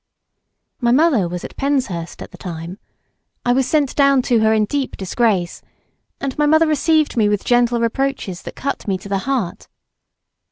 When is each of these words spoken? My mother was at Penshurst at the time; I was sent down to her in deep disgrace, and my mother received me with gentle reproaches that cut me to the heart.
My 0.79 0.89
mother 0.91 1.27
was 1.29 1.43
at 1.45 1.55
Penshurst 1.57 2.23
at 2.23 2.31
the 2.31 2.37
time; 2.39 2.79
I 3.45 3.53
was 3.53 3.67
sent 3.67 3.95
down 3.95 4.23
to 4.23 4.39
her 4.39 4.51
in 4.51 4.65
deep 4.65 4.97
disgrace, 4.97 5.61
and 6.19 6.35
my 6.39 6.47
mother 6.47 6.65
received 6.65 7.17
me 7.17 7.29
with 7.29 7.45
gentle 7.45 7.79
reproaches 7.79 8.41
that 8.41 8.55
cut 8.55 8.87
me 8.87 8.97
to 8.97 9.09
the 9.09 9.19
heart. 9.29 9.67